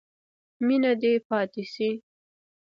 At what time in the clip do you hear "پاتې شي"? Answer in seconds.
1.27-1.89